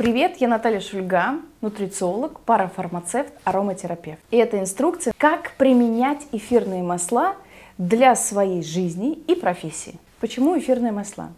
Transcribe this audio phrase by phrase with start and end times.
[0.00, 4.18] Привет, я Наталья Шульга, нутрициолог, парафармацевт, ароматерапевт.
[4.30, 7.34] И это инструкция, как применять эфирные масла
[7.76, 9.98] для своей жизни и профессии.
[10.18, 11.28] Почему эфирные масла?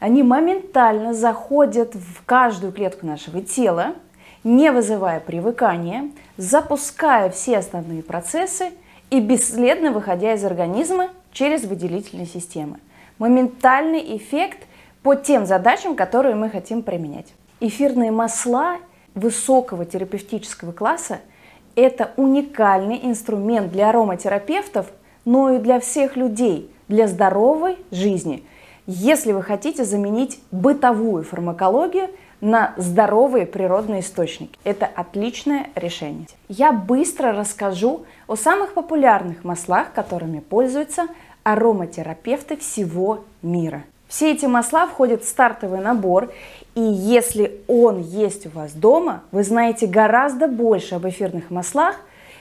[0.00, 3.94] Они моментально заходят в каждую клетку нашего тела,
[4.42, 8.72] не вызывая привыкания, запуская все основные процессы
[9.10, 12.80] и бесследно выходя из организма через выделительные системы.
[13.18, 14.66] Моментальный эффект
[15.04, 17.32] по тем задачам, которые мы хотим применять.
[17.60, 18.76] Эфирные масла
[19.14, 21.18] высокого терапевтического класса–
[21.74, 24.86] это уникальный инструмент для ароматерапевтов,
[25.24, 28.44] но и для всех людей, для здоровой жизни,
[28.86, 34.56] если вы хотите заменить бытовую фармакологию на здоровые природные источники.
[34.62, 36.28] Это отличное решение.
[36.48, 41.08] Я быстро расскажу о самых популярных маслах, которыми пользуются
[41.42, 43.82] ароматерапевты всего мира.
[44.08, 46.32] Все эти масла входят в стартовый набор,
[46.74, 51.96] и если он есть у вас дома, вы знаете гораздо больше об эфирных маслах,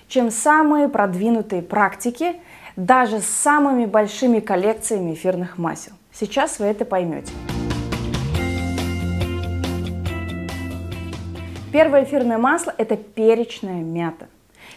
[0.08, 2.38] чем самые продвинутые практики,
[2.78, 5.92] даже с самыми большими коллекциями эфирных масел.
[6.14, 7.34] Сейчас вы это поймете.
[11.74, 14.28] Первое эфирное масло– это перечная мята.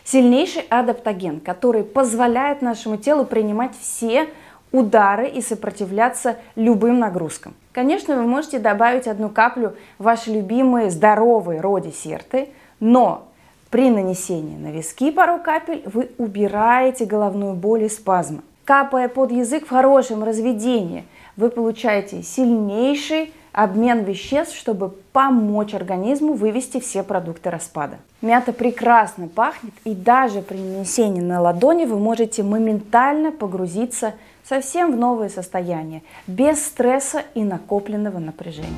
[0.02, 4.28] Сильнейший адаптоген, который позволяет нашему телу принимать все
[4.72, 7.54] удары и сопротивляться любым нагрузкам.
[7.72, 13.28] Конечно, вы можете добавить одну каплю в ваши любимые здоровые родисерты, но
[13.70, 18.40] при нанесении на виски пару капель вы убираете головную боль и спазмы.
[18.64, 21.04] Капая под язык в хорошем разведении,
[21.36, 27.98] вы получаете сильнейший обмен веществ, чтобы помочь организму вывести все продукты распада.
[28.22, 34.96] Мята прекрасно пахнет, и даже при нанесении на ладони вы можете моментально погрузиться совсем в
[34.96, 38.68] новое состояние, без стресса и накопленного напряжения.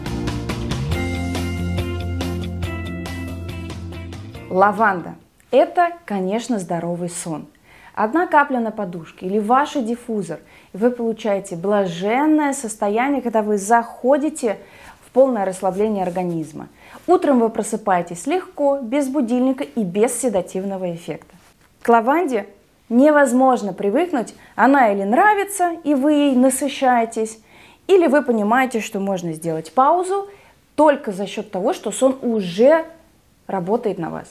[4.51, 5.15] Лаванда–
[5.51, 7.47] это, конечно, здоровый сон.
[7.95, 10.41] Одна капля на подушке или ваш диффузор,
[10.73, 14.59] вы получаете блаженное состояние, когда вы заходите
[15.07, 16.69] в полное расслабление организма.
[17.07, 21.35] Утром вы просыпаетесь легко, без будильника и без седативного эффекта.
[21.83, 22.47] К лаванде
[22.89, 27.39] невозможно привыкнуть, она или нравится, и вы ей насыщаетесь,
[27.87, 30.29] или вы понимаете, что можно сделать паузу
[30.77, 32.85] только за счет того, что сон уже
[33.47, 34.29] работает на вас.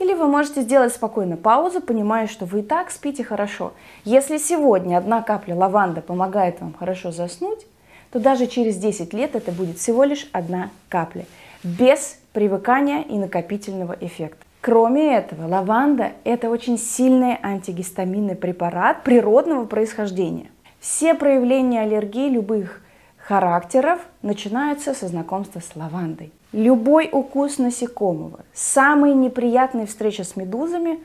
[0.00, 3.74] Или вы можете сделать спокойно паузу, понимая, что вы и так спите хорошо.
[4.04, 7.66] Если сегодня одна капля лаванды помогает вам хорошо заснуть,
[8.10, 11.26] то даже через 10 лет это будет всего лишь одна капля,
[11.62, 14.42] без привыкания и накопительного эффекта.
[14.62, 20.50] Кроме этого, лаванда– это очень сильный антигистаминный препарат природного происхождения.
[20.80, 22.80] Все проявления аллергии любых
[23.18, 26.32] характеров начинаются со знакомства с лавандой.
[26.52, 30.98] Любой укус насекомого, самые неприятные встречи с медузами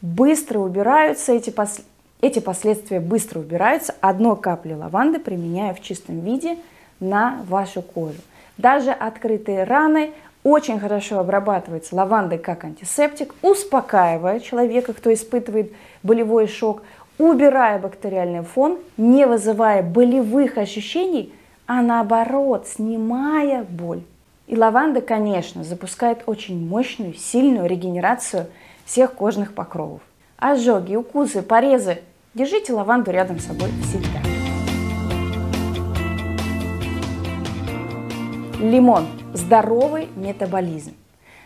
[0.00, 1.80] быстро убираются, эти, пос...
[2.20, 6.56] эти последствия быстро убираются одной каплей лаванды, применяя в чистом виде
[6.98, 8.18] на вашу кожу.
[8.56, 10.10] Даже открытые раны
[10.42, 15.72] очень хорошо обрабатывается лавандой как антисептик, успокаивая человека, кто испытывает
[16.02, 16.82] болевой шок,
[17.18, 21.32] убирая бактериальный фон, не вызывая болевых ощущений,
[21.68, 24.02] а наоборот, снимая боль.
[24.48, 28.46] И лаванда, конечно, запускает очень мощную, сильную регенерацию
[28.86, 30.00] всех кожных покровов.
[30.38, 31.98] Ожоги, укусы, порезы.
[32.32, 34.20] Держите лаванду рядом с собой всегда.
[38.58, 40.94] Лимон здоровый метаболизм.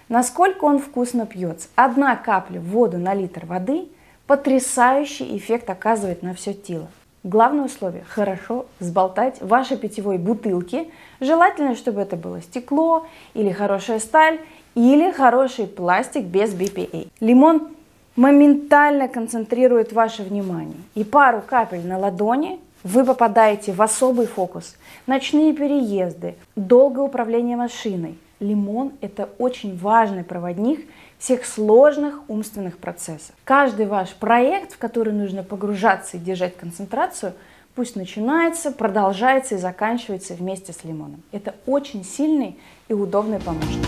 [0.08, 1.68] Насколько он вкусно пьется.
[1.74, 3.88] Одна капля в воду на литр воды
[4.28, 6.88] потрясающий эффект оказывает на все тело.
[7.24, 10.88] Главное условие– хорошо сболтать в вашей питьевой бутылке.
[11.20, 14.40] Желательно, чтобы это было стекло или хорошая сталь,
[14.74, 17.08] или хороший пластик без BPA.
[17.20, 17.68] Лимон
[18.16, 20.76] моментально концентрирует ваше внимание.
[20.96, 24.76] И пару капель на ладони вы попадаете в особый фокус.
[25.06, 28.18] Ночные переезды, долгое управление машиной.
[28.40, 30.88] Лимон– это очень важный проводник
[31.22, 33.32] всех сложных умственных процессов.
[33.44, 37.34] Каждый ваш проект, в который нужно погружаться и держать концентрацию,
[37.76, 41.22] пусть начинается, продолжается и заканчивается вместе с лимоном.
[41.30, 42.58] Это очень сильный
[42.88, 43.86] и удобный помощник.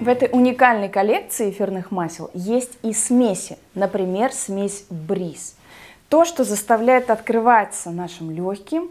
[0.00, 5.54] В этой уникальной коллекции эфирных масел есть и смеси, например, смесь бриз.
[6.08, 8.90] То, что заставляет открываться нашим легким,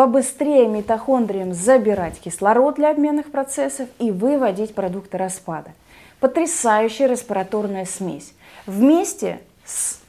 [0.00, 5.72] побыстрее митохондриям забирать кислород для обменных процессов и выводить продукты распада.
[6.20, 8.32] Потрясающая респираторная смесь.
[8.64, 10.00] Вместе с,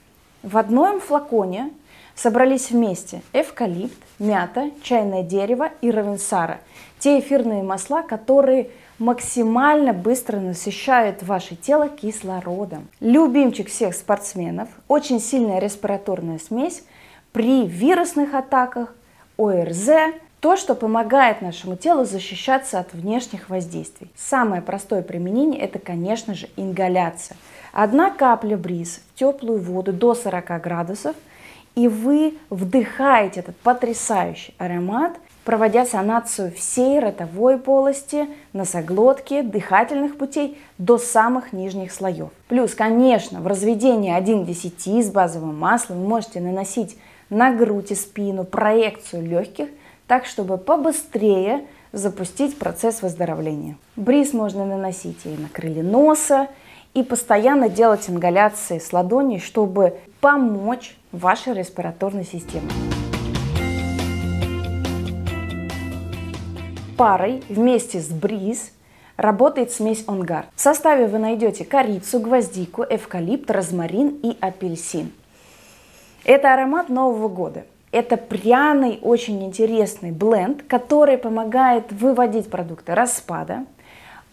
[0.43, 1.71] в одном флаконе
[2.15, 6.61] собрались вместе эвкалипт, мята, чайное дерево и равенсара.
[6.97, 12.87] Те эфирные масла, которые максимально быстро насыщают ваше тело кислородом.
[13.01, 16.81] Любимчик всех спортсменов, очень сильная респираторная смесь
[17.33, 18.95] при вирусных атаках,
[19.41, 19.89] ОРЗ,
[20.39, 24.11] то, что помогает нашему телу защищаться от внешних воздействий.
[24.15, 27.37] Самое простое применение– это, конечно же, ингаляция.
[27.73, 31.15] Одна капля бриз в теплую воду до 40 градусов,
[31.75, 40.97] и вы вдыхаете этот потрясающий аромат, проводя санацию всей ротовой полости, носоглотки, дыхательных путей до
[40.97, 42.29] самых нижних слоев.
[42.47, 46.97] Плюс, конечно, в разведении 1 к 10 с базовым маслом вы можете наносить
[47.31, 49.69] на грудь и спину проекцию легких
[50.05, 53.77] так, чтобы побыстрее запустить процесс выздоровления.
[53.95, 56.49] Бриз можно наносить и на крылья носа,
[56.93, 62.69] и постоянно делать ингаляции с ладоней, чтобы помочь вашей респираторной системе.
[66.97, 68.73] Парой вместе с бриз
[69.15, 70.45] работает смесь OnGuard.
[70.53, 75.13] В составе вы найдете корицу, гвоздику, эвкалипт, розмарин и апельсин.
[76.23, 77.65] Это аромат Нового года.
[77.91, 83.65] Это пряный, очень интересный бленд, который помогает выводить продукты распада,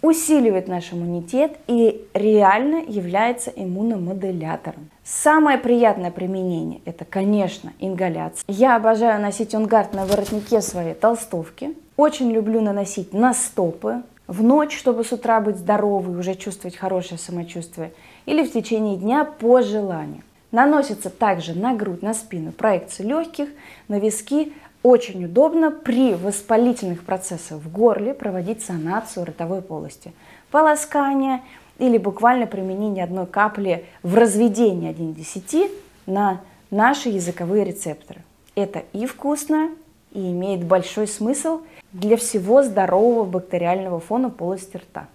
[0.00, 4.90] усиливает наш иммунитет и реально является иммуномодулятором.
[5.02, 8.44] Самое приятное применение– это, конечно, ингаляция.
[8.46, 11.75] Я обожаю носить онгард на воротнике своей толстовки.
[11.96, 17.19] Очень люблю наносить на стопы, в ночь, чтобы с утра быть здоровой, уже чувствовать хорошее
[17.19, 17.93] самочувствие,
[18.26, 20.23] или в течение дня по желанию.
[20.50, 23.48] Наносится также на грудь, на спину, проекции легких,
[23.88, 24.52] на виски.
[24.82, 30.12] Очень удобно при воспалительных процессах в горле проводить санацию ротовой полости.
[30.50, 31.42] Полоскание
[31.78, 35.70] или буквально применение одной капли в разведении 1 к 10
[36.06, 36.40] на
[36.70, 38.22] наши языковые рецепторы.
[38.54, 39.70] Это и вкусно,
[40.12, 41.60] и имеет большой смысл
[41.92, 45.08] для всего здорового бактериального фона полости рта.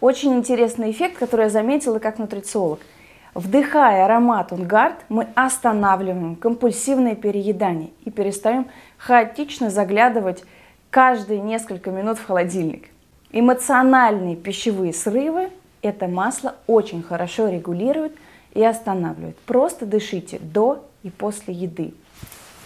[0.00, 2.80] Очень интересный эффект, который я заметила как нутрициолог–
[3.34, 8.66] Вдыхая аромат Унгард, мы останавливаем компульсивное переедание и перестаем
[8.98, 10.44] хаотично заглядывать
[10.90, 12.88] каждые несколько минут в холодильник.
[13.30, 15.50] Эмоциональные пищевые срывы
[15.82, 18.16] это масло очень хорошо регулирует
[18.52, 19.38] и останавливает.
[19.38, 21.94] Просто дышите до и после еды.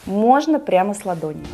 [0.06, 1.44] Можно прямо с ладони.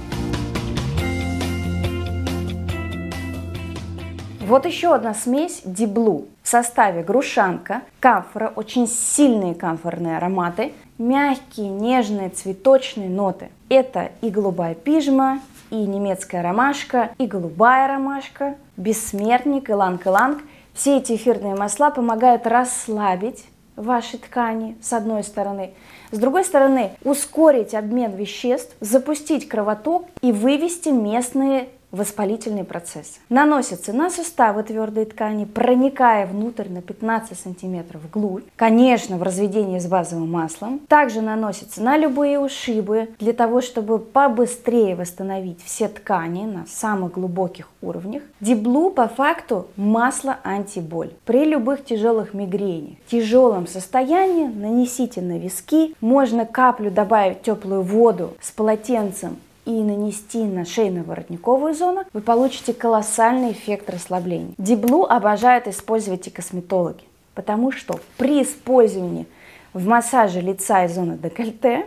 [4.41, 6.29] Вот еще одна смесь Диблу.
[6.43, 13.51] В составе грушанка, камфора, очень сильные камфорные ароматы, мягкие, нежные, цветочные ноты.
[13.69, 15.41] Это и голубая пижма,
[15.71, 20.43] и немецкая ромашка, и голубая ромашка, бессмертник, иланг-иланг.
[20.75, 23.45] Все эти эфирные масла помогают расслабить
[23.77, 25.73] ваши ткани, с одной стороны.
[26.11, 33.19] С другой стороны, ускорить обмен веществ, запустить кровоток и вывести местные воспалительный процесс.
[33.29, 38.45] Наносится на суставы твердой ткани, проникая внутрь на 15 сантиметров вглубь.
[38.57, 40.81] Конечно, в разведении с базовым маслом.
[40.89, 47.69] Также наносится на любые ушибы, для того, чтобы побыстрее восстановить все ткани на самых глубоких
[47.83, 48.23] уровнях.
[48.41, 51.11] Диблу по факту масло антиболь.
[51.25, 55.95] При любых тяжелых мигрениях, тяжелом состоянии нанесите на виски.
[56.01, 59.39] Можно каплю добавить теплую воду с полотенцем
[59.79, 64.55] и нанести на шейно-воротниковую зону, вы получите колоссальный эффект расслабления.
[64.59, 67.05] Диблу обожают использовать и косметологи,
[67.35, 69.27] потому что при использовании
[69.73, 71.87] в массаже лица и зоны декольте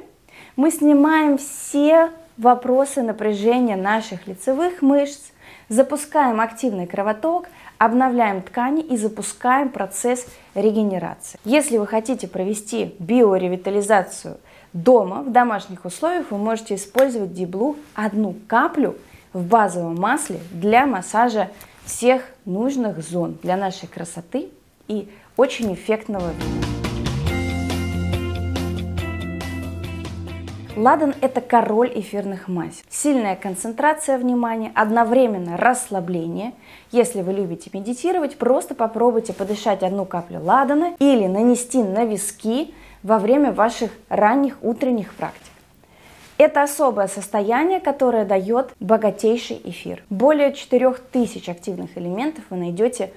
[0.56, 5.32] мы снимаем все вопросы напряжения наших лицевых мышц,
[5.70, 11.40] запускаем активный кровоток, обновляем ткани и запускаем процесс регенерации.
[11.44, 14.38] Если вы хотите провести биоревитализацию–
[14.74, 18.96] Дома, в домашних условиях, вы можете использовать диблу одну каплю
[19.32, 21.52] в базовом масле для массажа
[21.86, 24.50] всех нужных зон для нашей красоты
[24.88, 26.68] и очень эффектного вида.
[30.76, 32.84] Ладан– это король эфирных масел.
[32.90, 36.54] Сильная концентрация внимания, одновременно расслабление.
[36.92, 43.20] Если вы любите медитировать, просто попробуйте подышать одну каплю ладана или нанести на виски во
[43.20, 45.52] время ваших ранних утренних практик.
[46.38, 50.04] Это особое состояние, которое дает богатейший эфир.
[50.10, 53.12] Более 4000 активных элементов вы найдете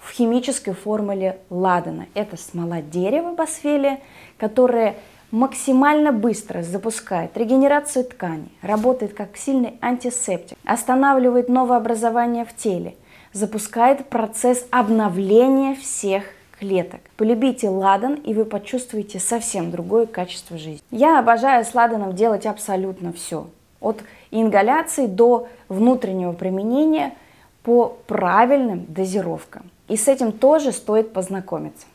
[0.00, 2.06] в химической формуле ладана.
[2.14, 4.00] Это смола дерева басфелия,
[4.36, 4.96] которая
[5.30, 12.94] максимально быстро запускает регенерацию тканей, работает как сильный антисептик, останавливает новообразование в теле,
[13.32, 16.24] запускает процесс обновления всех
[16.58, 17.00] клеток.
[17.16, 20.82] Полюбите ладан, и вы почувствуете совсем другое качество жизни.
[20.90, 23.46] Я обожаю с ладаном делать абсолютно все.
[23.80, 27.14] От ингаляции до внутреннего применения
[27.62, 29.70] по правильным дозировкам.
[29.88, 31.86] И с этим тоже стоит познакомиться.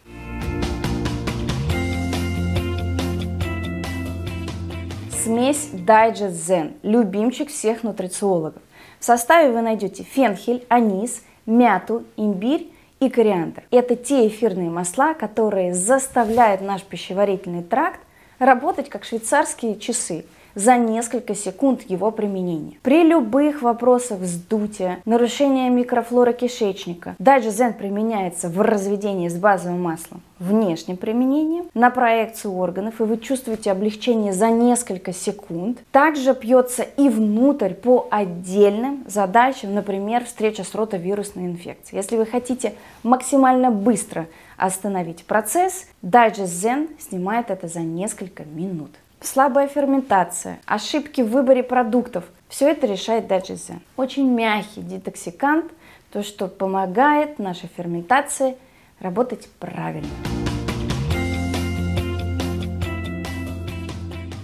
[5.24, 8.62] Смесь Digest Zen, любимчик всех нутрициологов.
[9.00, 12.73] В составе вы найдете фенхель, анис, мяту, имбирь
[13.06, 13.64] и кориандр.
[13.72, 18.00] Это те эфирные масла, которые заставляют наш пищеварительный тракт
[18.40, 22.78] работать как швейцарские часы за несколько секунд его применения.
[22.82, 30.22] При любых вопросах вздутия, нарушения микрофлоры кишечника, даже Зен применяется в разведении с базовым маслом
[30.44, 35.80] внешним применением на проекцию органов, и вы чувствуете облегчение за несколько секунд.
[35.92, 41.98] Также пьется и внутрь по отдельным задачам, например, встреча с ротовирусной инфекцией.
[41.98, 48.92] Если вы хотите максимально быстро остановить процесс, Digest Zen снимает это за несколько минут
[49.26, 52.26] слабая ферментация, ошибки в выборе продуктов.
[52.50, 53.80] Все это решает Даджизе.
[53.98, 55.72] Очень мягкий детоксикант,
[56.12, 58.56] то, что помогает нашей ферментации
[59.00, 60.08] работать правильно.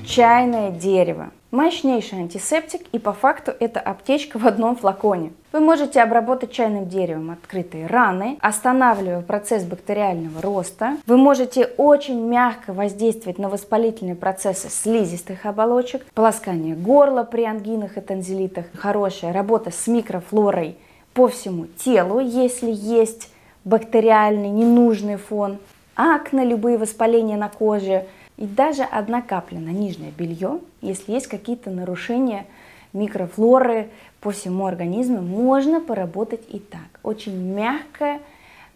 [0.05, 1.31] Чайное дерево.
[1.51, 5.31] Мощнейший антисептик и по факту это аптечка в одном флаконе.
[5.51, 10.97] Вы можете обработать чайным деревом открытые раны, останавливая процесс бактериального роста.
[11.07, 18.01] Вы можете очень мягко воздействовать на воспалительные процессы слизистых оболочек, полоскание горла при ангинах и
[18.01, 20.77] танзелитах, хорошая работа с микрофлорой
[21.15, 23.31] по всему телу, если есть
[23.65, 25.57] бактериальный ненужный фон,
[25.95, 28.05] акне, любые воспаления на коже–
[28.39, 32.45] и даже одна капля на нижнее белье, если есть какие-то нарушения
[32.93, 33.89] микрофлоры
[34.21, 37.01] по всему организму, можно поработать и так.
[37.03, 38.21] Очень мягкое,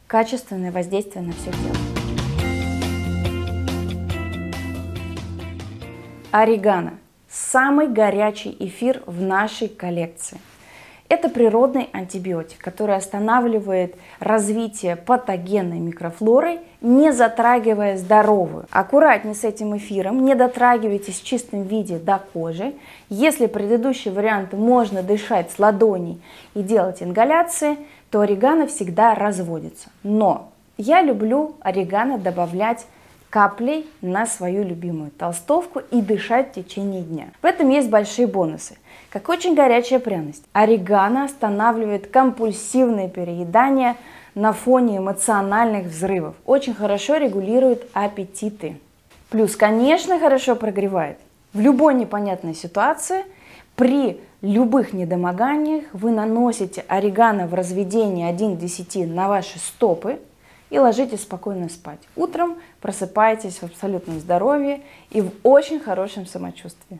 [0.07, 1.75] качественное воздействие на все тело.
[6.31, 6.95] Орегано.
[7.29, 10.39] Самый горячий эфир в нашей коллекции–
[11.13, 18.65] это природный антибиотик, который останавливает развитие патогенной микрофлоры, не затрагивая здоровую.
[18.71, 22.73] Аккуратнее с этим эфиром, не дотрагивайтесь в чистом виде до кожи.
[23.09, 26.19] Если предыдущий вариант можно дышать с ладоней
[26.55, 27.77] и делать ингаляции,
[28.09, 29.89] то орегано всегда разводится.
[30.01, 32.87] Но я люблю орегано добавлять
[33.33, 37.29] каплей на свою любимую толстовку и дышать в течение дня.
[37.41, 38.75] В этом есть большие бонусы.
[39.09, 40.43] Как очень горячая пряность.
[40.53, 43.95] Орегано останавливает компульсивное переедание
[44.35, 46.35] на фоне эмоциональных взрывов.
[46.45, 48.77] Очень хорошо регулирует аппетиты.
[49.31, 51.17] Плюс, конечно, хорошо прогревает.
[51.53, 53.25] В любой непонятной ситуации
[53.75, 60.19] при любых недомоганиях вы наносите орегано в разведении 1 к 10 на ваши стопы
[60.73, 61.99] и ложитесь спокойно спать.
[62.15, 66.99] Утром просыпаетесь в абсолютном здоровье и в очень хорошем самочувствии.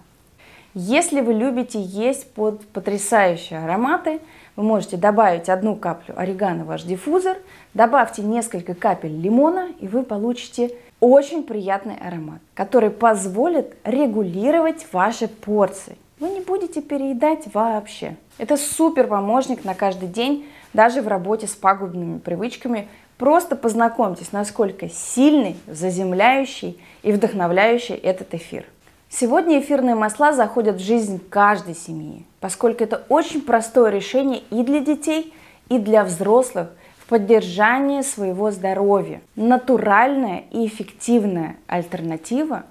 [0.76, 4.20] Если вы любите есть под потрясающие ароматы,
[4.56, 7.38] вы можете добавить одну каплю орегано в ваш диффузор,
[7.74, 15.98] добавьте несколько капель лимона, и вы получите очень приятный аромат, который позволит регулировать ваши порции.
[16.20, 18.18] Вы не будете переедать вообще.
[18.38, 22.88] Это супер помощник на каждый день, даже в работе с пагубными привычками.
[23.24, 28.66] Просто познакомьтесь, насколько сильный, заземляющий и вдохновляющий этот эфир.
[29.10, 34.82] Сегодня эфирные масла заходят в жизнь каждой семьи, поскольку это очень простое решение и для
[34.82, 35.34] детей,
[35.70, 39.22] и для взрослых в поддержании своего здоровья.
[39.38, 42.64] Натуральная и эффективная альтернатива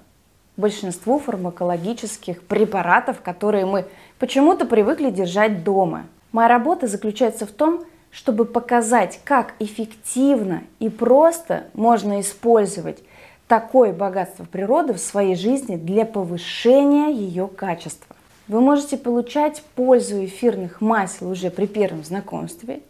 [0.55, 3.87] большинству фармакологических препаратов, которые мы
[4.19, 6.03] почему-то привыкли держать дома.
[6.31, 12.99] Моя работа заключается в том, чтобы показать, как эффективно и просто можно использовать
[13.47, 18.15] такое богатство природы в своей жизни для повышения ее качества.
[18.47, 22.81] Вы можете получать пользу эфирных масел уже при первом знакомстве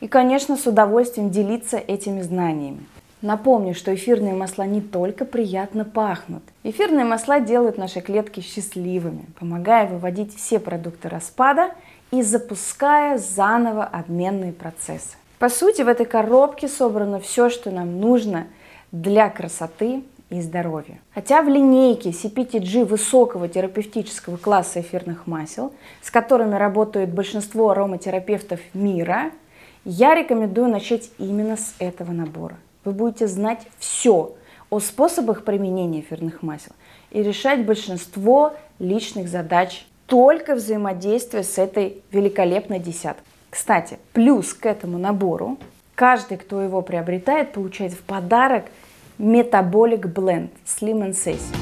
[0.00, 2.84] и, конечно, с удовольствием делиться этими знаниями.
[3.22, 6.42] Напомню, что эфирные масла не только приятно пахнут.
[6.64, 11.70] Эфирные масла делают наши клетки счастливыми, помогая выводить все продукты распада
[12.10, 15.16] и запуская заново обменные процессы.
[15.38, 18.48] По сути, в этой коробке собрано все, что нам нужно
[18.90, 20.98] для красоты и здоровья.
[21.14, 29.30] Хотя в линейке CPTG высокого терапевтического класса эфирных масел, с которыми работают большинство ароматерапевтов мира,
[29.84, 32.56] я рекомендую начать именно с этого набора.
[32.84, 34.34] Вы будете знать все
[34.68, 36.72] о способах применения эфирных масел
[37.10, 43.24] и решать большинство личных задач только взаимодействия с этой великолепной десяткой.
[43.50, 45.58] Кстати, плюс к этому набору
[45.94, 48.64] каждый, кто его приобретает, получает в подарок
[49.18, 51.54] Metabolic Blend Slim and Sassy.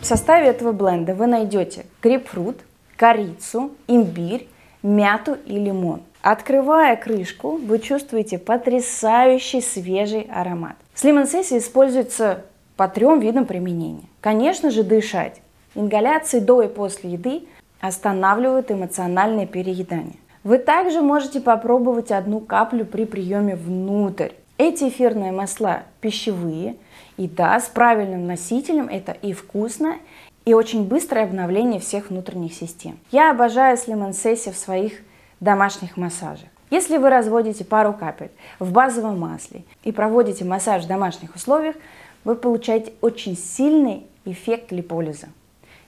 [0.00, 2.58] В составе этого бленда вы найдете грейпфрут,
[2.96, 4.48] корицу, имбирь,
[4.82, 6.02] мяту и лимон.
[6.20, 10.76] Открывая крышку, вы чувствуете потрясающий свежий аромат.
[10.94, 12.44] Slim Sessi используется
[12.76, 14.04] по трем видам применения.
[14.20, 15.40] Конечно же, дышать.
[15.74, 17.42] Ингаляции до и после еды
[17.80, 20.16] останавливают эмоциональное переедание.
[20.44, 24.30] Вы также можете попробовать одну каплю при приеме внутрь.
[24.58, 26.76] Эти эфирные масла пищевые,
[27.16, 29.96] и да, с правильным носителем это и вкусно,
[30.44, 32.98] и очень быстрое обновление всех внутренних систем.
[33.10, 35.00] Я обожаю Slim в своих
[35.40, 36.48] домашних массажах.
[36.70, 41.76] Если вы разводите пару капель в базовом масле и проводите массаж в домашних условиях,
[42.24, 45.28] вы получаете очень сильный эффект липолиза.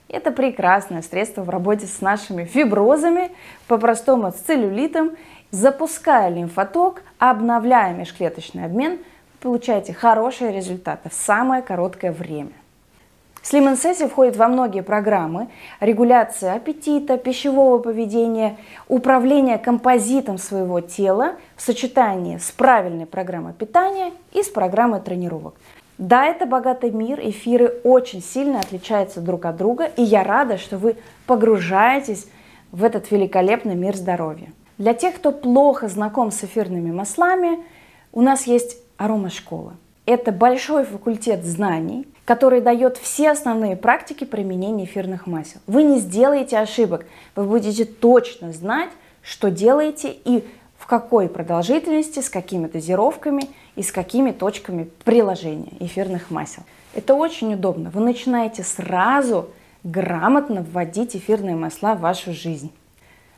[0.07, 3.31] Это прекрасное средство в работе с нашими фиброзами,
[3.67, 5.11] по-простому с целлюлитом.
[5.49, 8.99] Запуская лимфоток, обновляя межклеточный обмен,
[9.39, 12.51] получаете хорошие результаты в самое короткое время.
[13.45, 15.49] Slim Sessi входит во многие программы
[15.79, 24.41] регуляции аппетита, пищевого поведения, управления композитом своего тела в сочетании с правильной программой питания и
[24.41, 25.53] с программой тренировок.
[25.99, 30.79] Да, это богатый мир, эфиры очень сильно отличаются друг от друга, и я рада, что
[30.79, 30.95] вы
[31.27, 32.27] погружаетесь
[32.71, 34.51] в этот великолепный мир здоровья.
[34.79, 37.59] Для тех, кто плохо знаком с эфирными маслами,
[38.11, 39.73] у нас есть аромашкола.
[40.05, 45.59] Это большой факультет знаний, который дает все основные практики применения эфирных масел.
[45.67, 48.89] Вы не сделаете ошибок, вы будете точно знать,
[49.21, 50.43] что делаете и
[50.77, 56.63] в какой продолжительности, с какими дозировками и с какими точками приложения эфирных масел.
[56.93, 57.89] Это очень удобно.
[57.89, 59.49] Вы начинаете сразу
[59.83, 62.71] грамотно вводить эфирные масла в вашу жизнь.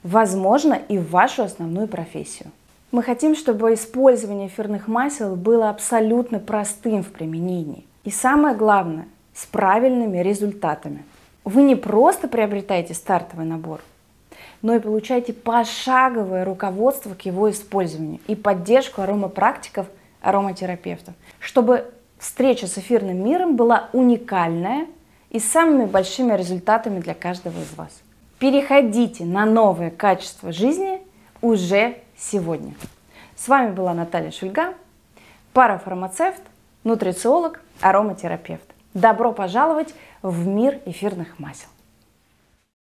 [0.04, 2.52] Возможно, и в вашу основную профессию.
[2.92, 7.86] Мы хотим, чтобы использование эфирных масел было абсолютно простым в применении.
[8.06, 11.04] И самое главное, с правильными результатами.
[11.44, 13.82] Вы не просто приобретаете стартовый набор,
[14.62, 19.88] но и получаете пошаговое руководство к его использованию и поддержку аромапрактиков,
[20.22, 24.88] ароматерапевтов, чтобы встреча с эфирным миром была уникальная
[25.30, 28.02] и с самыми большими результатами для каждого из вас.
[28.40, 31.02] Переходите на новое качество жизни
[31.42, 32.74] уже сегодня.
[33.36, 34.74] С вами была Наталья Шульга,
[35.54, 36.42] парафармацевт,
[36.84, 38.66] нутрициолог, ароматерапевт.
[38.94, 41.70] Добро пожаловать в мир эфирных масел.